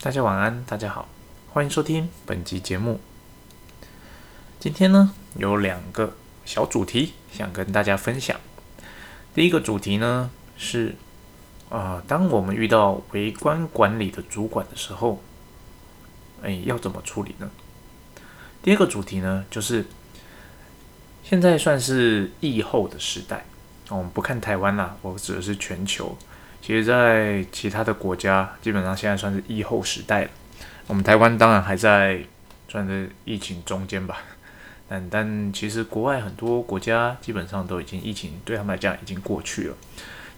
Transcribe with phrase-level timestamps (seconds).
[0.00, 1.08] 大家晚安，大家好，
[1.52, 3.00] 欢迎收听本集节目。
[4.60, 8.38] 今天呢，有两个小主题想跟大家分享。
[9.34, 10.94] 第一个主题呢是，
[11.68, 15.20] 啊，当我们遇到微观管理的主管的时候，
[16.42, 17.50] 哎，要怎么处理呢？
[18.62, 19.84] 第二个主题呢，就是
[21.24, 23.44] 现在算是疫后的时代，
[23.88, 26.16] 我们不看台湾啦，我指的是全球。
[26.60, 30.30] 其实，在其他的国家，基本上现在算是疫后时代了。
[30.86, 32.20] 我们台湾当然还在
[32.68, 34.18] 算是疫情中间吧，
[34.88, 39.76] 但但其实国外很多国家基本上都已经疫情对他们来讲已经过去了。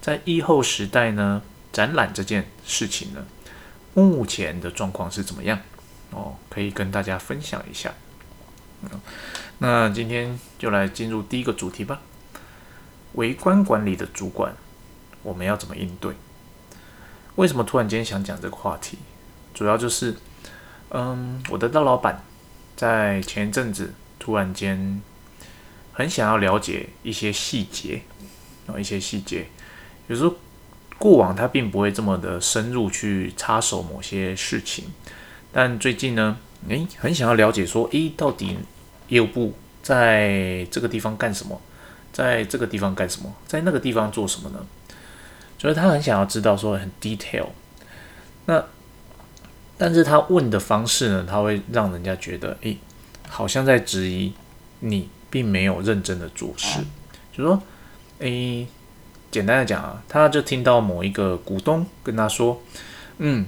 [0.00, 1.42] 在疫后时代呢，
[1.72, 3.24] 展览这件事情呢，
[3.94, 5.58] 目前的状况是怎么样？
[6.10, 7.92] 哦，可以跟大家分享一下。
[8.82, 9.00] 嗯，
[9.58, 12.00] 那今天就来进入第一个主题吧。
[13.14, 14.54] 围观管理的主管。
[15.22, 16.14] 我们要怎么应对？
[17.36, 18.98] 为什么突然间想讲这个话题？
[19.54, 20.16] 主要就是，
[20.90, 22.22] 嗯，我的大老板
[22.76, 25.00] 在前一阵子突然间
[25.92, 28.02] 很想要了解一些细节，
[28.66, 29.46] 啊一些细节，
[30.08, 30.34] 有时候
[30.98, 34.86] 过往他并不会这么的深入去插手某些事情，
[35.52, 36.36] 但最近呢，
[36.68, 38.58] 诶，很想要了解说，诶，到底
[39.08, 41.60] 业务部在这个地方干什么，
[42.12, 44.66] 在这个地方干什么，在那个地方做什么呢？
[45.60, 47.48] 所以他很想要知道说很 detail，
[48.46, 48.64] 那
[49.76, 52.78] 但是他问的方式呢，他会让人家觉得，诶，
[53.28, 54.32] 好像在质疑
[54.78, 56.80] 你并没有认真的做事。
[57.36, 57.62] 就说，
[58.20, 58.66] 诶，
[59.30, 62.58] 简单的讲啊，他就听到某一个股东跟他说，
[63.18, 63.44] 嗯，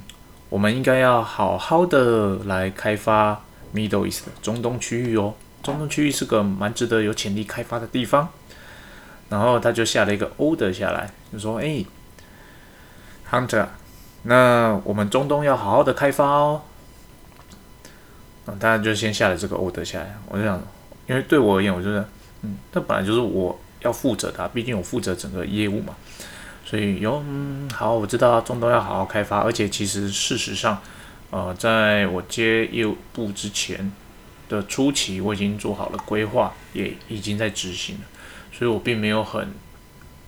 [0.51, 3.43] 我们应该要好好的来开发
[3.75, 5.33] Middle East 中东区域哦，
[5.63, 8.29] 中东区域是个蛮值得有潜力开发的地方。
[9.31, 11.87] 然后他就下了一个 order 下来，就说，诶。
[13.33, 13.67] Hunter，
[14.25, 16.61] 那我们中东要好好的开发哦。
[18.45, 20.15] 那当然就先下了这个 order 下来。
[20.29, 20.63] 我就想，
[21.07, 22.07] 因为对我而言，我觉得，
[22.43, 25.95] 嗯，这本来就是我要负责的，毕竟我负责整个业务嘛。
[26.63, 30.83] 所以有，嗯，好，我知道中东要好好开发，而且其实事实上，
[31.31, 33.91] 呃，在我接业务部之前
[34.51, 38.03] 的初期，我已经做好了规划，也已经在执行了，
[38.53, 39.55] 所以我并没有很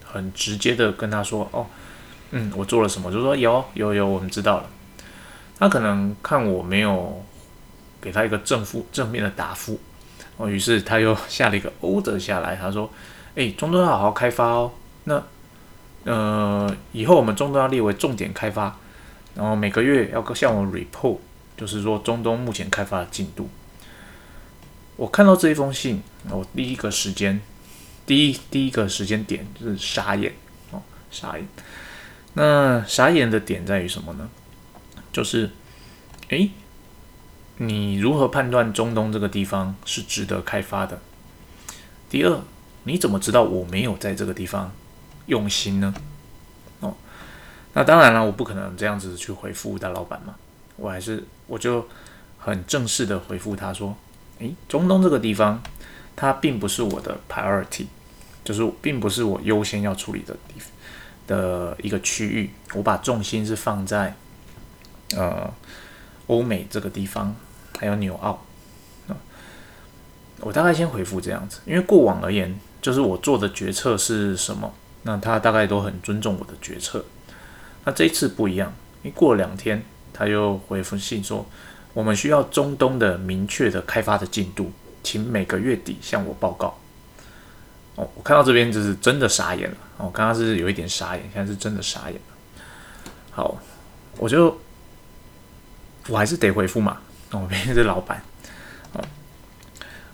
[0.03, 1.67] 很直接的跟他说，哦。
[2.37, 3.13] 嗯，我做了什么？
[3.13, 4.69] 就说有有有，我们知道了。
[5.57, 7.25] 他可能看我没有
[8.01, 9.79] 给他一个正负正面的答复，
[10.37, 12.57] 哦，于是他又下了一个 order 下来。
[12.57, 12.91] 他说
[13.37, 14.73] ：“哎，中东要好好开发哦。
[15.05, 15.23] 那
[16.03, 18.77] 呃，以后我们中东要列为重点开发，
[19.37, 21.19] 然后每个月要向我 report，
[21.57, 23.49] 就是说中东目前开发的进度。”
[24.97, 27.41] 我看到这一封信，我第一个时间，
[28.05, 30.33] 第一第一个时间点就是傻眼
[30.73, 31.47] 哦，傻眼。
[32.35, 34.29] 那傻眼的点在于什么呢？
[35.13, 35.51] 就是，
[36.31, 36.51] 诶，
[37.59, 41.01] 你如何判断中东这个地方是值得开发的？
[42.11, 42.41] 第二，
[42.83, 44.73] 你怎么知道我没有在这个地方
[45.27, 45.95] 用心呢？
[46.81, 46.95] 哦，
[47.75, 50.35] 那当然了，我不可能这样子去回复大老板嘛，
[50.77, 51.89] 我还是我就
[52.39, 53.97] 很正式的回复他说，
[54.41, 55.63] 诶，中东这个地方，
[56.17, 57.87] 它并不是我的 priority，
[58.43, 60.69] 就是并不是我优先要处理的地方。
[61.27, 64.15] 的一个区域，我把重心是放在
[65.17, 65.53] 呃
[66.27, 67.35] 欧美这个地方，
[67.79, 68.43] 还有纽澳
[70.41, 74.75] 我大概先回复这样子，因为过往而言，就是我做的决策是什么，
[75.05, 77.05] 那他大概都很尊重我的决策。
[77.85, 81.47] 那这一次不一样，因为过了两天，他又回复信说，
[81.95, 86.79] 我们需要中东的明确的开发的进度，请每个月底向我报告。
[87.97, 89.77] 哦，我看到这边就是真的傻眼了。
[89.97, 92.65] 哦，刚刚是有一点傻眼，现在是真的傻眼了。
[93.31, 93.57] 好，
[94.17, 94.61] 我就
[96.09, 96.99] 我还是得回复嘛。
[97.31, 98.23] 哦，毕竟是老板。
[98.95, 99.05] 哦，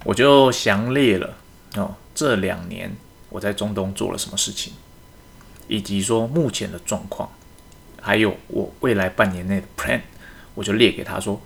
[0.05, 1.35] 我就详列了
[1.77, 2.95] 哦，这两年
[3.31, 4.75] 我在中东做了什么事情，
[5.69, 7.31] 以及说目前的状况，
[8.01, 10.03] 还有我未来半年内的 plan，
[10.55, 11.41] 我就列给他说，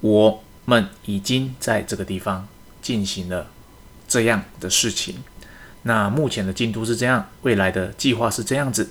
[0.00, 2.48] 我们已经在这个地方
[2.80, 3.50] 进行了
[4.08, 5.22] 这样的事情。
[5.86, 8.90] 那目前的进度是这样，未来的计划是这样子。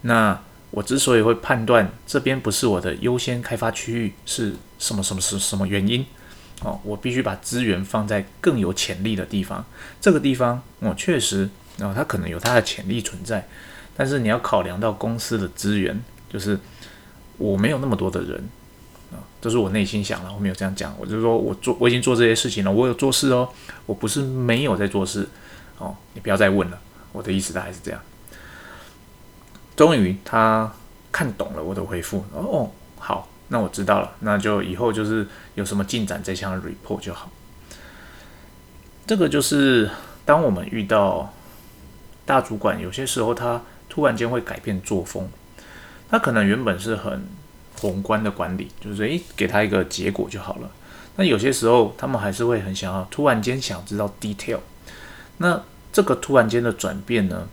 [0.00, 0.40] 那
[0.70, 6.04] 我之所以会判断这边不是我的优先开发区域，是什么什么什什么原因？
[6.62, 9.62] 哦，我必须把资源放在更有潜力的地方。
[10.00, 11.46] 这个地方，哦，确实，
[11.80, 13.46] 哦，它可能有它的潜力存在，
[13.94, 16.58] 但是你要考量到公司的资源，就是
[17.36, 18.48] 我没有那么多的人
[19.12, 23.46] 啊，这是我内心想了，我没有这样讲，我就说我做我已经做这些事情了，我有做事哦，
[23.84, 25.28] 我不是没有在做事。
[25.78, 26.78] 哦，你不要再问了。
[27.12, 28.00] 我的意思大概是这样。
[29.76, 30.72] 终于他
[31.10, 32.24] 看懂了我的回复。
[32.32, 37.30] 哦，好，那我知道了，那就以后就是有什么进展再向 report 就好。
[39.06, 39.90] 这个就是
[40.24, 41.32] 当我们遇到
[42.24, 45.28] 大主管，有些时候他突然间会改变作风，
[46.08, 47.26] 他可能原本是很
[47.80, 50.70] 宏观的管理，就是诶给他一个结果就好了。
[51.16, 54.58] 那有些时候他们还是会很想要突然间想知道 detail。
[55.38, 57.48] 那这个突然间的转变呢？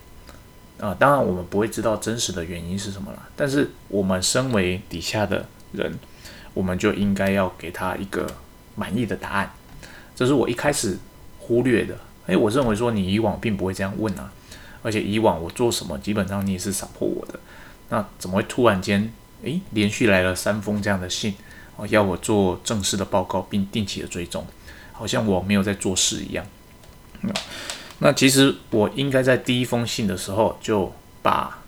[0.79, 3.29] 啊，当然我们不会知道真实的原因是什么了。
[3.35, 5.99] 但是我们身为底下的人，
[6.53, 8.25] 我们就应该要给他一个
[8.75, 9.51] 满意的答案。
[10.15, 10.97] 这是我一开始
[11.37, 11.95] 忽略的。
[12.25, 14.31] 诶，我认为说你以往并不会这样问啊，
[14.81, 17.39] 而且以往我做什么，基本上你也是扫破我的。
[17.89, 19.11] 那怎么会突然间
[19.43, 21.35] 诶，连续来了三封这样的信，
[21.75, 24.45] 哦，要我做正式的报告并定期的追踪，
[24.93, 26.43] 好像我没有在做事一样。
[27.99, 30.91] 那其实我应该在第一封信的时候就
[31.21, 31.59] 把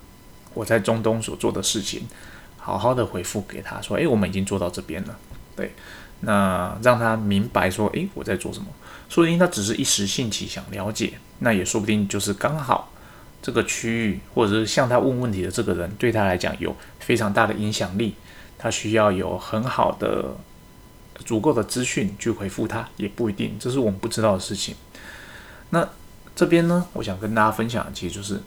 [0.54, 2.08] 我在中东所做的事情
[2.58, 5.16] 好好的回复给他说，诶，我们已经做到这边了，
[5.56, 5.74] 对，
[6.22, 8.66] 那让他明白说，诶，我在做什么。
[9.10, 12.92] 说不定他只是一时兴起想了解，那也说不定就是刚好
[13.42, 18.16] 这个区域或者是向他问问题的这个人对他来讲有非常大的影响力，
[18.58, 20.36] 他需要有很好的
[21.26, 24.74] 足够的资讯去回复他，也不一定，这是我们不知道的事情。
[25.74, 25.90] 那。
[26.36, 28.42] 这边呢，我想跟大家分享，其实就是，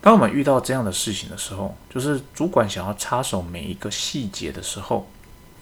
[0.00, 5.06] 当我们遇到这样的事情的时候，就是主管想要插手每一个细节的时候，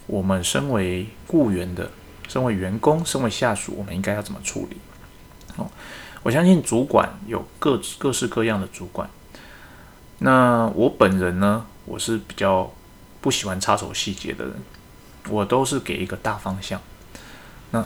[0.07, 1.91] 我们身为雇员的，
[2.29, 4.77] 身为员工，身为下属，我们应该要怎么处理？
[5.57, 5.69] 哦，
[6.23, 9.11] 我相信主管有各各式各样的主管。
[10.21, 12.73] 那我本人呢，我是比较
[13.21, 14.55] 不喜欢插手细节的人，
[15.29, 16.81] 我都是给一个大方向。
[17.73, 17.85] 那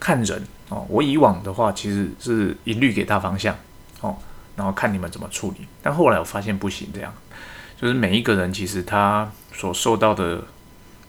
[0.00, 0.46] 看人。
[0.72, 3.54] 哦，我以往的话其实是一律给大方向，
[4.00, 4.16] 哦，
[4.56, 5.66] 然后看你们怎么处理。
[5.82, 7.12] 但后来我发现不行，这样
[7.78, 10.42] 就是每一个人其实他所受到的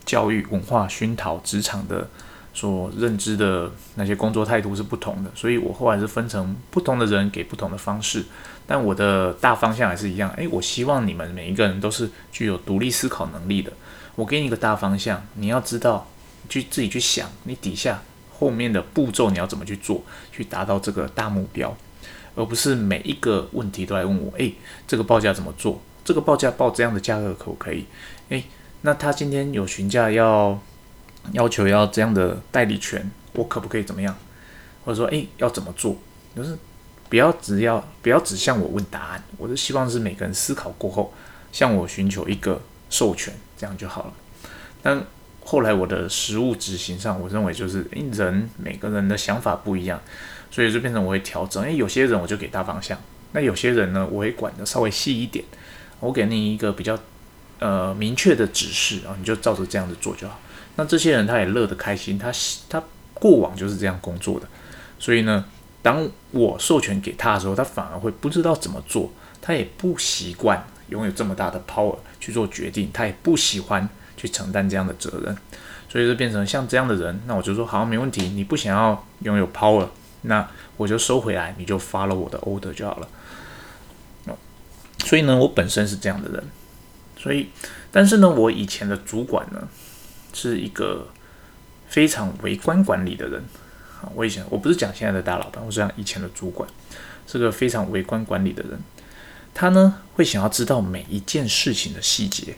[0.03, 2.09] 教育、文化熏陶、职场的
[2.53, 8.25] 所认知的那些工作态度是不同的，所以我后来是分成不同的人给不同的方式。
[8.67, 13.71] 但我的大方向还是一样，诶，我希望你们每一个人都是具有独立思考能力的。
[14.15, 16.05] 我给你一个大方向，你要知道
[16.49, 18.01] 去自己去想，你底下。
[18.43, 20.03] 后面的步骤你要怎么去做，
[20.33, 21.73] 去达到这个大目标，
[22.35, 24.33] 而不是每一个问题都来问我。
[24.37, 24.53] 诶，
[24.85, 25.81] 这个报价怎么做？
[26.03, 27.85] 这个报价报这样的价格可不可以？
[28.27, 28.43] 诶，
[28.81, 30.59] 那他今天有询价要
[31.31, 34.13] 要求要这样的代理权，我可不可以怎么样？
[34.83, 35.95] 或者说，诶，要怎么做？
[36.35, 36.57] 就是
[37.07, 41.13] 不要只要不要只向我问答案，我是希望是每个人思考过后
[41.53, 44.13] 向我寻求一个授权，这样就好了。
[44.81, 45.01] 但
[45.45, 50.01] 后来我的实物执行上，我认为就是因，人每个人的想法不一样，
[50.49, 51.61] 所以就变成我会调整。
[51.63, 52.97] 诶，有些人我就给大方向，
[53.33, 55.43] 那有些人呢，我会管的稍微细一点。
[55.99, 56.97] 我给你一个比较
[57.59, 60.39] 呃明确的指示啊，你就照着这样子做就好。
[60.75, 62.31] 那这些人他也乐得开心，他
[62.69, 62.81] 他
[63.13, 64.47] 过往就是这样工作的，
[64.97, 65.45] 所以呢，
[65.81, 69.11] 当我授权给他的时候，他反而会不知道怎么做，
[69.41, 73.87] 他也不习惯拥有这么大的 power 去做决定，他也不喜欢。
[74.17, 75.35] 去承担这样的责任，
[75.89, 78.29] 所以就变成像这样的人，那我就说好，没问题。
[78.29, 79.87] 你不想要拥有 power，
[80.21, 83.07] 那我就收回来，你就发了我的 order 就好了。
[85.05, 86.43] 所以呢，我本身是这样的人，
[87.17, 87.49] 所以，
[87.91, 89.67] 但是呢，我以前的主管呢，
[90.33, 91.09] 是一个
[91.87, 93.43] 非常微观管理的人。
[94.01, 96.67] 啊，我以前我不是讲现在的大老板，我是讲以前的主管，
[97.27, 98.79] 是个非常微观管理的人。
[99.53, 102.55] 他呢，会想要知道每一件事情的细节。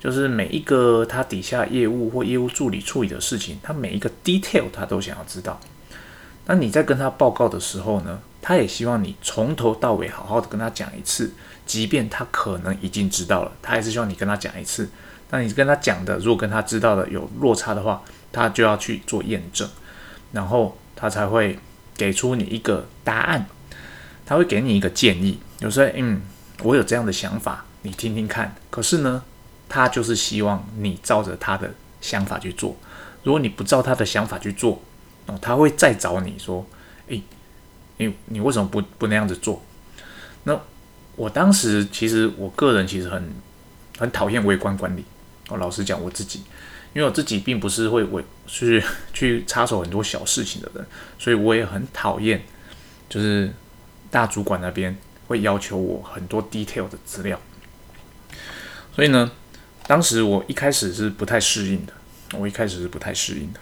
[0.00, 5.60] 就是每一个他底下业务或业务助理处理的事情，他每一个 detail 他都想要知道。
[6.46, 11.32] 那你在跟他报告的时候呢，他也希望你从头到尾好好的跟他讲一次，
[11.66, 14.88] 即便他可能已经知道了，他还是希望你跟他讲一次。
[15.30, 18.02] 那你跟他讲的，如果跟他知道的有落差的话，
[18.32, 19.68] 他就要去做验证，
[20.32, 21.58] 然后他才会
[21.96, 23.46] 给出你一个答案。
[24.24, 26.20] 他会给你一个建议，有时候嗯，
[26.62, 28.54] 我有这样的想法，你听听看。
[28.68, 29.22] 可是呢？
[29.68, 32.76] 他就是希望你照着他的想法去做。
[33.24, 34.80] 如果你不照他的想法去做，
[35.26, 36.64] 哦，他会再找你说
[37.08, 37.22] ：“诶，
[37.98, 39.60] 你你为什么不不那样子做？”
[40.44, 40.58] 那
[41.16, 43.30] 我当时其实我个人其实很
[43.98, 45.04] 很讨厌微观管理。
[45.48, 46.38] 我老实讲，我自己，
[46.94, 48.82] 因为我自己并不是会为去
[49.12, 50.86] 去插手很多小事情的人，
[51.18, 52.40] 所以我也很讨厌，
[53.08, 53.52] 就是
[54.10, 54.96] 大主管那边
[55.26, 57.38] 会要求我很多 detail 的资料。
[58.94, 59.30] 所以呢。
[59.88, 61.92] 当时我一开始是不太适应的，
[62.38, 63.60] 我一开始是不太适应的。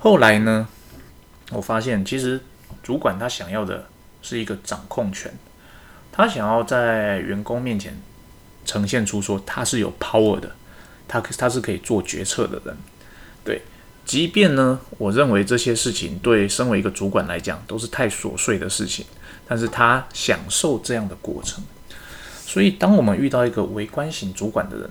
[0.00, 0.66] 后来呢，
[1.52, 2.40] 我发现其实
[2.82, 3.86] 主管他想要的
[4.22, 5.32] 是一个掌控权，
[6.10, 7.96] 他想要在员工面前
[8.64, 10.50] 呈现出说他是有 power 的，
[11.06, 12.76] 他他是可以做决策的人，
[13.44, 13.62] 对。
[14.04, 19.06] 即便呢，我认为这些事情对身为一个主管来讲都是太琐碎的事情，
[19.46, 21.62] 但是他享受这样的过程。
[22.44, 24.90] 所以，当我们遇到一个微观型主管的人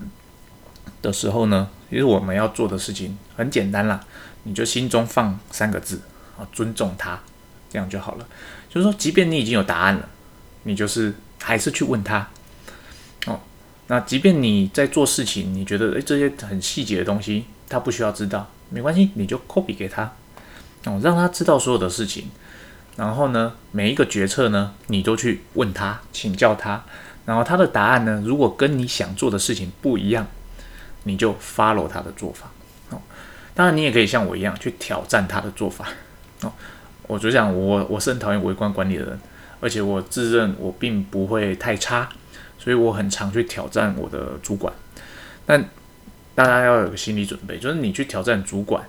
[1.01, 3.99] 的时候呢，其实我们要做的事情很简单啦，
[4.43, 6.01] 你就心中放三个字
[6.37, 7.19] 啊，尊重他，
[7.69, 8.27] 这样就好了。
[8.69, 10.07] 就是说，即便你已经有答案了，
[10.63, 12.27] 你就是还是去问他
[13.25, 13.39] 哦。
[13.87, 20.03] 那即便你在做事情，你觉得诶这些很细节的东西他不需要知道，没关系，你就 copy 给他，
[20.85, 22.29] 哦，让他知道所有的事情。
[22.97, 26.83] 然后呢，每一个决策呢，你都去问他，请教他。
[27.25, 30.27] 然后他的答案呢，如果跟你想做的事情不一样，
[31.03, 32.49] 你就 follow 他的做法。
[32.89, 33.01] 哦，
[33.53, 35.87] 当然你也可以像我一样去挑战他的做法。
[36.41, 36.51] 哦，
[37.07, 39.19] 我就想我我是很讨厌围观管理的人，
[39.59, 42.09] 而且我自认我并不会太差。
[42.63, 44.71] 所以我很常去挑战我的主管，
[45.47, 45.67] 但
[46.35, 48.85] 大家要有个心理准备，就是你去挑战主管，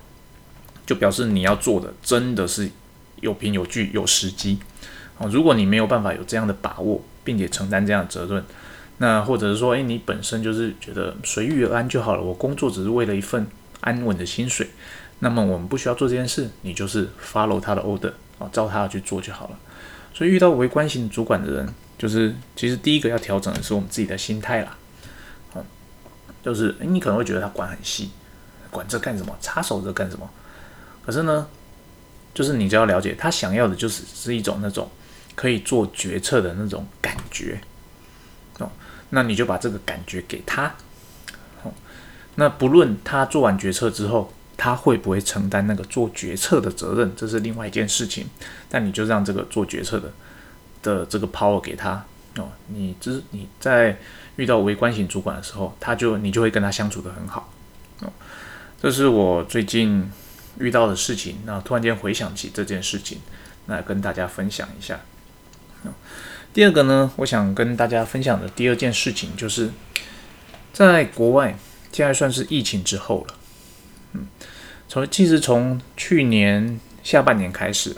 [0.85, 2.69] 就表示你要做的真的是
[3.21, 4.59] 有凭有据有时机
[5.17, 5.25] 啊。
[5.25, 8.45] 如果你没有办法有这样的把握，并且承担这样的责任，
[8.97, 13.45] 那或者是说，诶，你本身就是觉得随遇而安就好了，我工作只是为了一份
[13.81, 14.69] 安稳的薪水，
[15.19, 19.59] 那么我们不需要做这件事，你就是 follow 他的 order 啊，照他的去做就好了。
[20.13, 21.73] 所以遇到微观型主管的人。
[21.95, 24.75] 就是其实第一个要调整的是我们自己的心态啦，
[26.43, 28.09] 就是，你可能会觉得他管很细，
[28.69, 29.33] 管这干什么？
[29.39, 30.29] 插手这干什么？
[31.05, 31.47] 可是呢，
[32.33, 34.89] 就是你只要了解他想要的，就是是一种那种
[35.33, 37.61] 可以做决策的那种感觉，
[39.13, 40.75] 那你就把这个感觉给他，
[41.63, 41.71] 哦，
[42.35, 48.27] 那不论他做完决策之后，他会不会承担那个做决策的责任，这是另外一件事情，
[48.69, 50.11] 但你就让这个做决策的。
[50.83, 52.03] 的这个 power 给他
[52.35, 53.97] 哦，你之你在
[54.35, 57.53] 遇到微观型主管的时候，他就你就会跟他相处的很好
[58.01, 58.11] 哦。
[58.81, 60.11] 这是我最近
[60.59, 63.19] 遇到的事情，那突然间回想起这件事情，
[63.67, 64.99] 那跟大家分享一下。
[66.53, 69.71] 第二个呢，我想跟大家分享的第二件事情，就是
[70.71, 71.57] 在国外
[71.91, 73.35] 现在算是疫情之后了，
[74.13, 74.27] 嗯，
[74.87, 77.97] 从其实从去年下半年开始，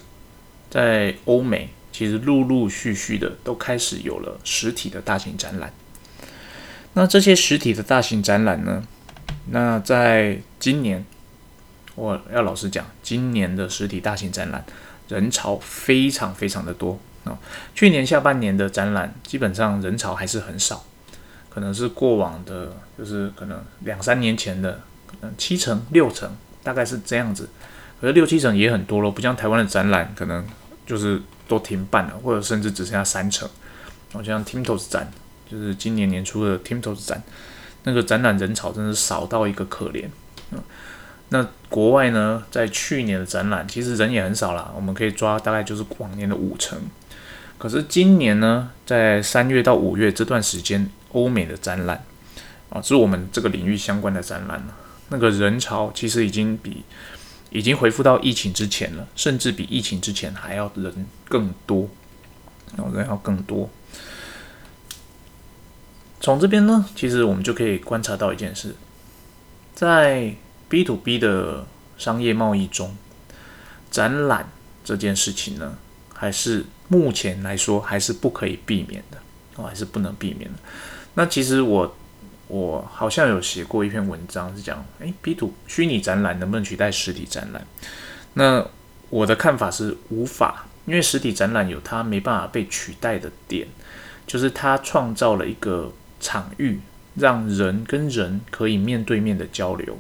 [0.69, 1.69] 在欧美。
[1.97, 5.71] 其实陆陆续续的都开始有了实体的大型展览。
[6.91, 8.83] 那这些实体的大型展览呢？
[9.51, 11.05] 那在今年，
[11.95, 14.65] 我要老实讲，今年的实体大型展览
[15.07, 16.99] 人潮非常非常的多
[17.73, 20.85] 去年下半年的展览基本上人潮还是很少，
[21.49, 26.29] 可能是过往的，就是可能两三年前的可能七成六成，
[26.63, 27.49] 大概是这样子。
[28.01, 30.45] 可是六七成也很多了，不像台湾的展览，可能
[30.85, 31.21] 就是。
[31.47, 33.47] 都停办了，或者甚至只剩下三成。
[34.11, 35.11] 好像 Timtos 展，
[35.47, 37.21] 就是今年年初的 Timtos 展，
[37.83, 40.07] 那个展览人潮真是少到一个可怜。
[40.49, 40.59] 嗯，
[41.29, 46.79] 那国外呢，在去年的展览其实人也很少了，我们可以抓大概就是往年的五成。
[47.65, 52.05] 可是今年呢，在三月到五月这段时间，欧美的展览
[52.69, 54.63] 啊，是我们这个领域相关的展览，
[55.09, 56.83] 那个人潮其实已经比。
[57.51, 61.89] 已经恢复到疫情之前了，甚至比疫情之前还要人更多，
[62.75, 63.69] 哦人要更多。
[66.19, 68.75] 从这边呢，其实我们就可以观察到一件事，
[69.73, 70.35] 在
[70.67, 71.65] B to B 的
[71.97, 72.97] 商业贸易中，
[73.89, 74.49] 展览
[74.83, 75.77] 这件事情呢，
[76.15, 79.17] 还是目前来说还是不可以避免的，
[79.57, 80.57] 哦，还是不能避免的。
[81.13, 81.95] 那其实我。
[82.47, 87.65] 我好像有写过一篇文章，是讲，诶 b 图虚拟展览能不能取代实体展览？
[88.35, 88.63] 那
[89.09, 93.67] 我的看法是无法，因为实体展览有它没办法被取代的点，
[94.27, 96.79] 就是它创造了一个场域，
[97.15, 99.97] 让人跟人可以面对面的交流。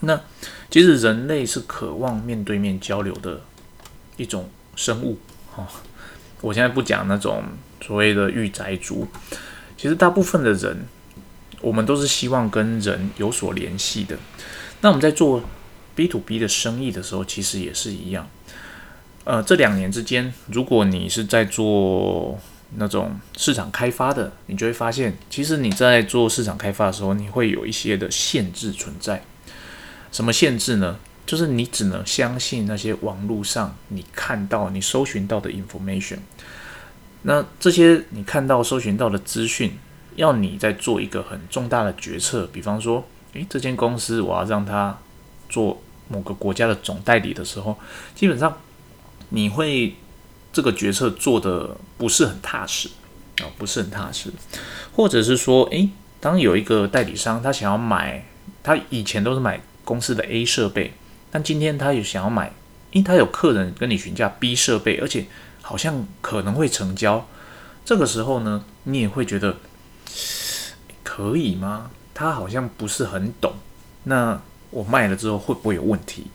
[0.00, 0.20] 那
[0.68, 3.42] 其实人类是渴望面对面交流的
[4.16, 5.16] 一种生物。
[5.56, 5.66] 哦，
[6.40, 7.44] 我现在不讲那种
[7.80, 9.06] 所谓的御宅族，
[9.76, 10.86] 其实大部分的人。
[11.62, 14.16] 我们都是希望跟人有所联系的。
[14.80, 15.44] 那我们在做
[15.94, 18.26] B to B 的生意的时候，其实也是一样。
[19.24, 22.40] 呃，这两年之间，如果你是在做
[22.76, 29.22] 那种市场开发的，你就会发现，其实你在做市场开发的时候，你会有一些的限制存在。
[30.10, 30.98] 什么限制呢？
[31.30, 36.18] 就是你只能相信那些网络上你看到、你搜寻到的 information。
[37.22, 39.78] 那这些你看到、搜寻到的资讯。
[40.16, 44.98] 要你在做一个很重大的决策，比方说，诶，这间公司我要让他
[45.48, 47.78] 做某个国家的总代理的时候，
[48.14, 48.58] 基本上
[49.28, 49.94] 你会
[50.52, 52.90] 这个决策做的不是很踏实
[53.40, 54.30] 啊，不是很踏实，
[54.92, 58.26] 或者是说，诶，当有一个代理商他想要买
[58.64, 60.92] 他以前都是买公司的 A 设备，
[61.30, 62.52] 但今天他有想要买，
[62.90, 65.26] 因为他有客人跟你询价 B 设备，而且
[65.62, 67.28] 好像可能会成交。
[67.84, 69.56] 这个时候呢，你也会觉得
[71.02, 71.90] 可以吗？
[72.12, 73.54] 他好像不是很懂。
[74.04, 76.26] 那我卖了之后会不会有问题？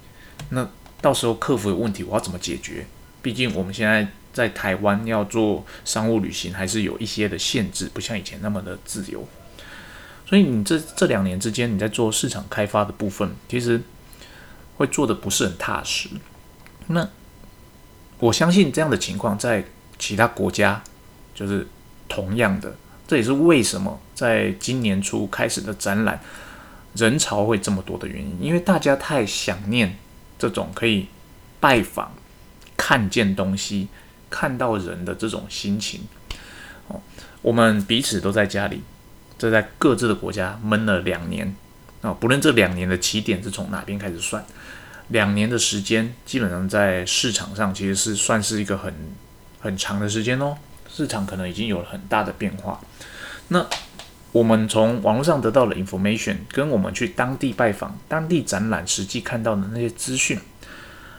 [0.49, 0.67] 那
[1.01, 2.85] 到时候客服有问题，我要怎么解决？
[3.21, 9.27] 毕竟我们现在在台湾要做商务旅行，还是有一些的限制，不像以前那么的自由。
[10.27, 13.81] 所以你这这两年之间，你在做市场开发的部分，其实
[14.77, 16.09] 会做的不是很踏实。
[16.87, 17.07] 那
[18.19, 19.63] 我相信这样的情况在
[19.97, 20.81] 其他国家
[21.33, 21.67] 就是
[22.07, 22.75] 同样的，
[23.07, 26.19] 这也是为什么在今年初开始的展览
[26.93, 29.97] 人潮会这么多的原因，因为大家太想念
[30.37, 31.07] 这种可以
[31.59, 32.13] 拜访、
[32.77, 33.87] 看见东西、
[34.29, 36.01] 看到人的这种心情。
[36.87, 37.01] 哦，
[37.41, 38.81] 我们彼此都在家里。
[39.37, 41.53] 这在各自的国家闷了两年
[42.05, 44.45] 啊，不论这两年的起点是从哪边开始算，
[45.07, 48.93] 两年的时间基本上在市场上其实是算是一个很
[49.59, 50.55] 很长的时间哦。
[50.87, 52.79] 市场可能已经有了很大的变化。
[53.49, 53.65] 那
[54.31, 60.39] 我们从网络上得到了 information，跟我们去当地拜访、当地展览实际看到的那些资讯，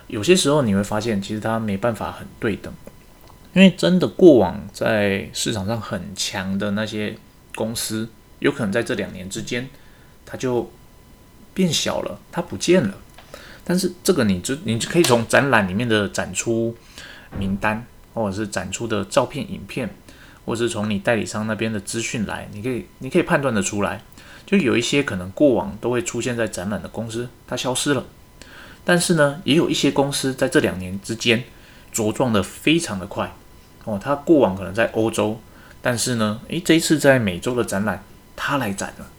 [0.06, 2.72] 有些时候你会发现，其实它没办法很对等，
[3.52, 7.16] 因为真的过往在市场上很强的那些。
[7.54, 8.06] 公司
[8.40, 9.66] 有可能在这两年之间，
[10.26, 10.70] 它就
[11.54, 12.94] 变小了，它不见了。
[13.64, 16.76] 但是这个你就你就可以从展览里面的展出
[17.38, 19.88] 名单，或者是展出的照片、影片，
[20.44, 24.02] 或者是从你代理商那边的资讯来，你可以你可以判断得出来。
[24.44, 28.04] 就有一些可能过往都会出现在展览的公司，它消失了。
[28.84, 31.42] 但是呢，也有一些公司在这两年之间
[31.92, 33.34] 茁壮的非常的快
[33.82, 35.40] 哦，它过往可能在欧洲。
[35.82, 38.04] 但是呢，诶，这一次在美洲的展览，
[38.36, 39.10] 他来展了，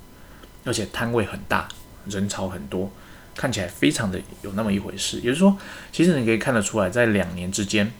[0.67, 1.67] 而且摊位很大，
[2.05, 2.91] 人潮很多，
[3.35, 5.17] 看起来非常的有那么一回事。
[5.17, 5.57] 也就是说，
[5.93, 7.91] 其实你可以看得出来，在两年之间，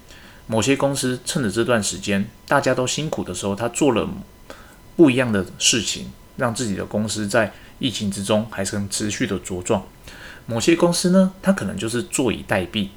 [0.48, 4.08] 某些公司趁着这段时间大家都辛苦的时候，他做了
[4.98, 9.84] 不一样的事情，让自己的公司在疫情之中还是能持续的茁壮。
[10.46, 12.90] 某些公司呢，他可能就是坐以待毙。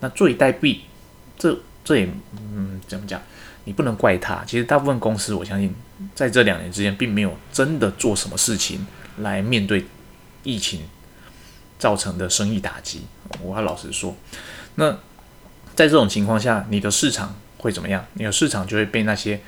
[0.00, 0.78] 那坐以待毙，
[1.38, 2.08] 这这也
[2.54, 3.20] 嗯，怎么讲？
[3.64, 5.72] 你不能怪他，其实大部分公司，我相信
[6.16, 8.84] 在这两年之间，并没有真的做什么事情
[9.18, 9.86] 来面对
[10.42, 10.82] 疫情
[11.78, 13.02] 造成的生意打击。
[13.40, 14.16] 我要老实说，
[14.76, 14.92] 那
[15.74, 18.04] 在这种情况下，你的市场会怎么样？
[18.14, 19.40] 你的市场就会被那些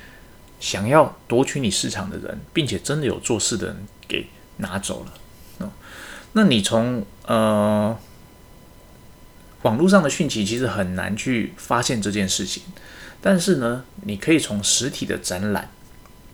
[0.59, 5.13] 想要夺取你市场的人，并且真的有做事的人给拿走了。
[6.37, 7.97] 那你从呃
[9.61, 12.61] 网络上的讯息，其实很难去发现这件事情。
[13.21, 15.71] 但是呢，你可以从实体的展览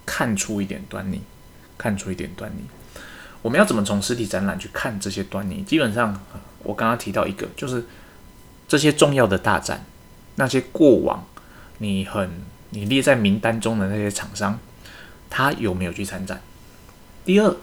[0.04, 1.22] 看出一点端倪，
[1.78, 2.64] 看出一点端倪。
[3.42, 5.64] 我们要怎么从实体展览去看这些端倪？
[5.64, 6.20] 基本上，
[6.64, 7.86] 我刚刚提到一个，就是
[8.68, 9.86] 这些重要的大展，
[10.36, 11.26] 那些过往
[11.80, 12.30] 你很
[12.70, 14.60] 你列在名单中的那些厂商，
[15.30, 16.42] 他有没有去参展？
[17.26, 17.56] 第二，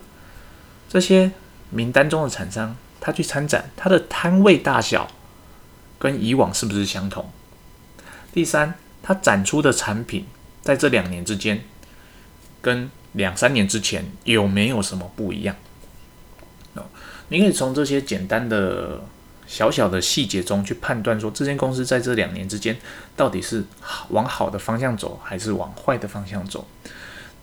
[0.89, 1.33] 这些
[1.71, 5.09] 名单中的厂商，他去参展，他的摊位大小
[5.99, 7.31] 跟以往是不是相同？
[8.33, 8.75] 第三。
[9.01, 10.27] 它展出的产品
[10.61, 11.65] 在这两年之间，
[12.61, 15.57] 跟两三年之前有没有什么不一样？
[17.29, 19.01] 你可以从这些简单的
[19.47, 22.77] 小小的细节中去判断，说这间公司在这两年之间
[23.17, 23.65] 到底是
[24.11, 26.67] 往好的方向走，还是往坏的方向走。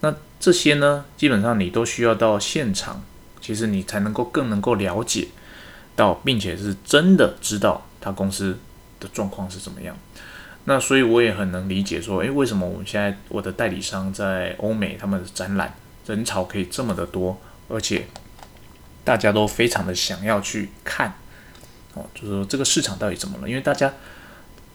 [0.02, 3.02] 那这些呢，基本上你都需要到现场，
[3.42, 5.28] 其实你才能够更能够了解
[5.96, 8.60] 到，并且是真的知道他公司
[9.00, 9.96] 的状况是怎么样。
[10.66, 15.74] 那所以我也很能理解，说，诶，为什么我们现在我的代理商在欧美他们的展览
[16.08, 18.06] 人潮可以这么的多，而且
[19.06, 21.14] 大家都非常的想要去看，
[21.94, 23.48] 哦，就是说这个市场到底怎么了？
[23.48, 23.94] 因为大家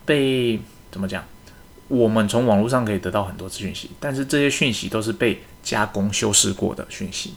[0.07, 0.59] 被
[0.91, 1.23] 怎么讲，
[1.89, 7.35] 我们从网络上可以得到很多资讯息，但是这些讯息都是被加工修饰过的讯息。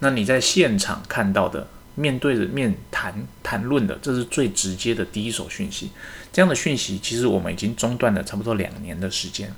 [0.00, 1.68] 那你在现场看到的？
[1.96, 5.92] 面对着面谈谈论的，这是最直接的第一手讯息。
[6.32, 9.54] 这样的讯息，其实我们已经中断了差不多两年的时间。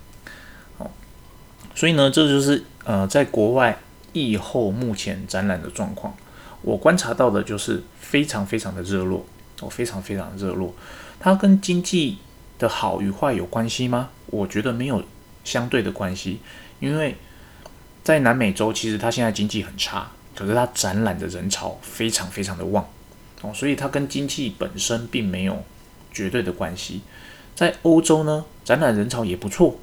[0.76, 0.90] 哦，
[1.74, 3.78] 所以呢，这就是呃，在国外
[4.12, 6.14] 疫后目前展览的状况。
[6.66, 9.24] 我观察到的就是非常非常的热络，
[9.60, 10.74] 哦，非常非常的热络。
[11.20, 12.18] 它跟经济
[12.58, 14.10] 的好与坏有关系吗？
[14.26, 15.00] 我觉得没有
[15.44, 16.40] 相对的关系，
[16.80, 17.14] 因为
[18.02, 20.10] 在南美洲，其实它现在经济很差。
[20.34, 22.84] 可是它展览的人潮非常非常的旺
[23.42, 25.64] 哦，所以它跟经济本身并没有
[26.12, 27.00] 绝对的关系。
[27.54, 29.78] 在欧洲呢，展览人潮也不错，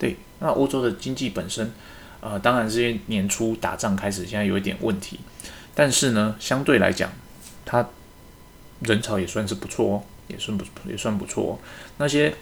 [0.00, 0.16] 对。
[0.40, 1.72] 那欧洲的经济本身，
[2.20, 5.20] 呃，当然是因为年初打仗开始，现在有一点问题。
[5.74, 7.10] 但是呢，相对来讲，
[7.64, 7.86] 它
[8.80, 11.52] 人潮也算是不错哦，也算不也算不错。
[11.52, 11.58] 哦
[11.98, 12.34] 那些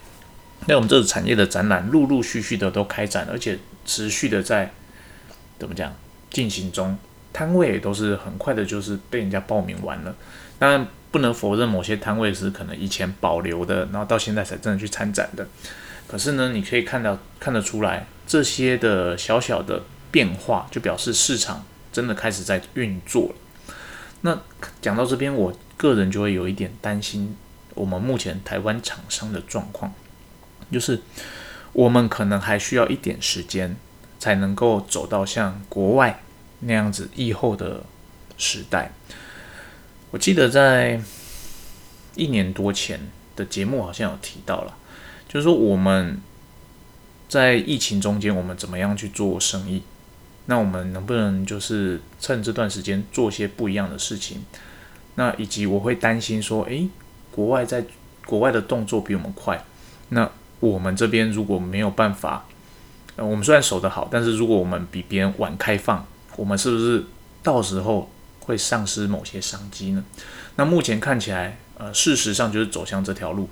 [0.67, 4.73] 那我们这个产业的展览，陆陆续续的都开展，而且持续的在
[5.59, 5.95] 怎么讲
[6.31, 6.97] 进行中，
[7.33, 10.15] 摊位也都是很快的，就是被人家报名完了。
[10.59, 15.47] 当然不能否认某些摊位是可能以前保留的，然后到现在才真的去参展的。
[16.07, 23.35] 可是呢，你可以看到看得出来，这些的小小的变化，就表示市场真的开始在运作了。
[24.23, 24.41] 那
[24.81, 27.37] 讲到这边，我个人就会有一点担心，
[27.75, 29.93] 我们目前台湾厂商的状况，
[30.71, 31.01] 就是
[31.73, 33.77] 我们可能还需要一点时间，
[34.19, 36.23] 才能够走到像国外
[36.61, 37.83] 那样子疫后的
[38.39, 38.93] 时代。
[40.13, 41.01] 我记得在
[42.15, 43.01] 一年多前
[43.35, 44.77] 的节目好像有提到了，
[45.29, 46.21] 就是说我们
[47.29, 49.83] 在疫情中间，我们怎么样去做生意？
[50.47, 54.45] 那我们能不能就是趁这段时间做些不一样的事情？
[55.15, 56.89] 那以及我会担心说，诶，
[57.31, 57.85] 国外在
[58.27, 59.63] 国外的动作比我们快，
[60.09, 60.29] 那
[60.59, 62.47] 我们这边如果没有办法，
[63.17, 66.05] 呃，我们虽然守得好，但是如果我们比别人晚开放，
[66.37, 67.05] 我们是不是
[67.43, 70.03] 到时候会丧失某些商机呢？
[70.57, 73.49] 那目前看起来，呃，事实上就是走向这条路，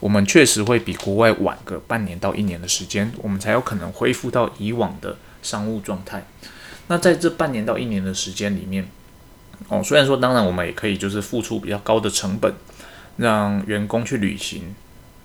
[0.00, 5.16] 我们确实会比国外晚个半年到一年的时间，我们才有可能恢复到以往的。
[5.46, 6.26] 商务状态，
[6.88, 8.88] 那在这半年到一年的时间里面，
[9.68, 12.52] 哦，虽然说当然我们也可以就是付出比较高的成本，
[13.16, 14.74] 让员工去旅行，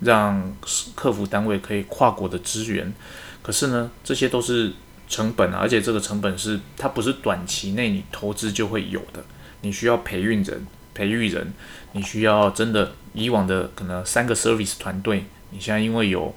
[0.01, 0.55] 让
[0.93, 2.93] 客服单位可以跨国的支援，
[3.41, 4.71] 可是呢，这些都是
[5.09, 9.23] 成本啊，而且这个成本是它不是短期内你投资就会有的，
[9.61, 11.51] 你需要培育人，培育人，
[11.93, 16.33] 你需要真的以往的可能三个 service 团队，你现在因为有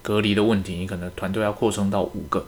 [0.00, 2.46] 隔离的问题，你可能团队要扩充到五个。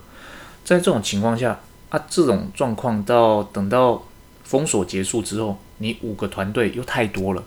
[0.68, 4.02] 在这种情况下啊，这种状况到等到
[4.44, 7.42] 封锁结束之后，你五个团队又太多了，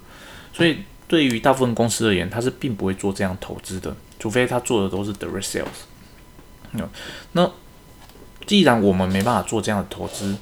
[0.51, 6.81] 所以对于大部分公司而言，他是并不会做这样投资的，除非他做的都是 direct sales。
[7.34, 7.51] 那
[8.47, 10.36] 既然我们没办法做这样的投资，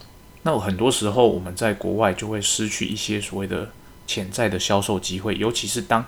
[0.43, 3.69] 那很多时候我们在国外就会失去一些所谓的
[4.07, 6.05] 潜在的销售机会，尤其是当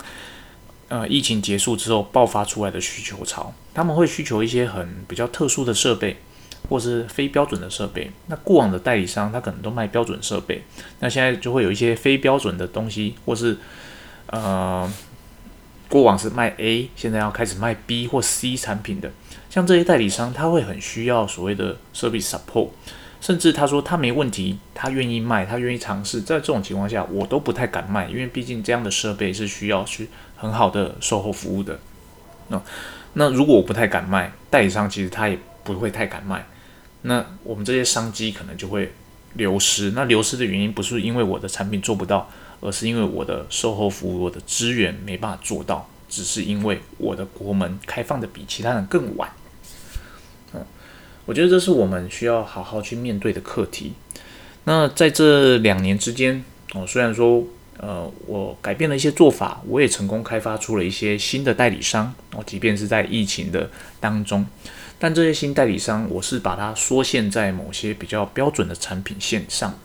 [0.88, 6.16] 呃疫情结束之后爆发出来的需求潮，他们会需求一些很比较特殊的设备。
[6.72, 10.62] 或是非标准的设备，那过往的代理商他可能都卖标准设备，
[11.00, 13.58] 那现在就会有一些非标准的东西，或是
[14.28, 14.90] 呃
[15.86, 19.10] 过往是卖 A，现在要开始卖 B 或 C 产品的，
[19.50, 22.70] 像这些代理商他会很需要所谓的 service support，
[23.20, 30.08] 甚至他说他没问题，他愿意卖，他愿意尝试，在这种情况下我都不太敢卖，因为毕竟这样的设备是需要去
[30.38, 31.78] 很好的售后服务的。
[32.48, 32.62] 那
[33.12, 36.42] 那如果我不太敢卖，代理商其实他也不会太敢卖。
[37.02, 38.92] 那我们这些商机可能就会
[39.34, 39.90] 流失。
[39.90, 49.30] 那流失的原因不是因为我的产品做不到，而是因为我的售后服务、我的资源没办法做到，只是因为我的国门开放的比其他人更晚。
[50.54, 50.64] 嗯，
[51.24, 53.94] 我觉得这是我们需要好好去面对的课题。
[54.64, 57.42] 那在这两年之间，哦，虽然说
[57.78, 64.46] 呃我改变了一些做法，我也成功开发出了一些新的代理商哦，即便是在疫情的当中。
[65.02, 69.76] 但这些新代理商，我是把它缩限在某些比较标准的产品线上，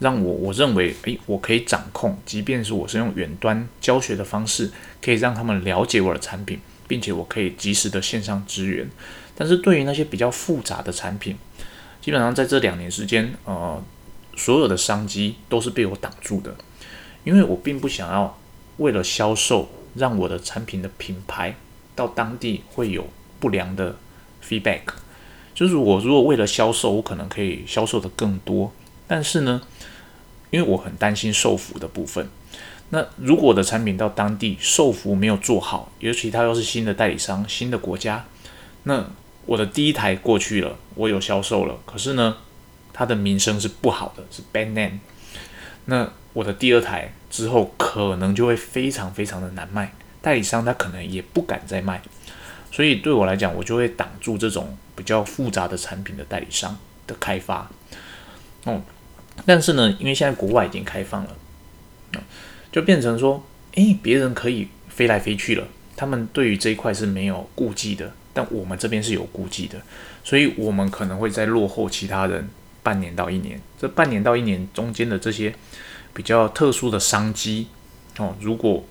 [0.00, 8.86] 让我我认为，诶，我可以掌控，即便是我是用远端教学的方式，可以让他们了解我的产品，并且我可以及时的线上支援。
[9.34, 11.38] 但是对于那些比较复杂的产品，
[12.02, 13.82] 基本上在这两年时间，呃，
[14.36, 16.54] 所有的商机都是被我挡住的，
[17.24, 18.38] 因为我并不想要
[18.76, 21.56] 为了销售，让我的产品的品牌
[21.94, 23.08] 到当地会有
[23.40, 23.96] 不良的。
[24.48, 24.82] Feedback
[25.54, 28.70] 就是我如果为了销售，我可能可以销售的更多，
[29.08, 29.62] 但是呢，
[30.50, 32.28] 因为我很担心售服的部分。
[32.90, 38.24] 那如果我的产品到当地售服没有做好，尤其他又是新的代理商、新的国家，
[38.84, 39.04] 那
[39.46, 42.36] 我的第一台过去了，我有销售了，可是呢，
[42.92, 45.00] 它的名声是不好的，是 bad name。
[45.86, 52.02] 那我的第二台之后可能就会非常非常的难卖，代理商他可能也不敢再卖。
[52.70, 56.76] 所以对我来讲，我就会挡住这种比较复杂的产品的代理商
[57.06, 57.70] 的开发。
[58.64, 58.82] 哦，
[59.44, 61.36] 但是呢，因为现在国外已经开放了，
[62.72, 63.42] 就变成说，
[63.74, 69.80] 诶，别人可以飞来飞去了，他们对于这一块是没有顾忌的，但我们这边是有顾忌的，
[70.24, 72.48] 所以我们可能会在落后其他人
[72.82, 73.60] 半年到一年。
[73.80, 75.54] 这半年到一年中间的这些
[76.12, 77.68] 比较特殊的商机，
[78.18, 78.84] 哦，如果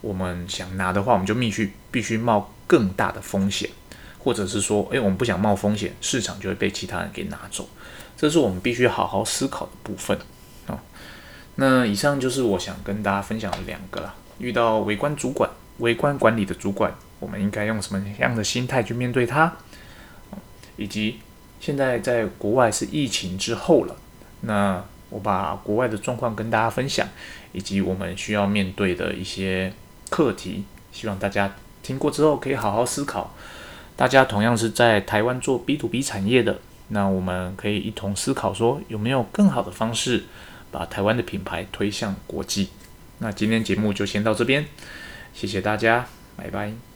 [0.00, 2.52] 我们想拿的话，我们就必须必须冒。
[2.68, 3.70] 更大的风险，
[4.18, 7.66] 或者是说，诶，我们不想冒风险，市场就会被其他人给拿走，
[8.14, 10.18] 这是我们必须好好思考的部分
[10.66, 10.78] 啊。
[11.54, 14.14] 那以上就是我想跟大家分享的两个啦。
[14.36, 19.50] 遇到微观主管、微观管理的主管，我们应该用什么样的心态去面对他？
[20.76, 21.20] 以及
[21.58, 23.96] 现在在国外是疫情之后了，
[24.42, 27.08] 那我把国外的状况跟大家分享，
[27.52, 29.72] 以及我们需要面对的一些
[30.10, 33.34] 课题，希望大家听过之后可以好好思考。
[33.96, 40.24] 大家同样是在台湾做 B to B 产业的，那我们可以一同思考说，有没有更好的方式
[40.70, 42.68] 把台湾的品牌推向国际？
[43.18, 44.66] 那今天节目就先到这边，
[45.34, 46.87] 谢谢大家，拜拜。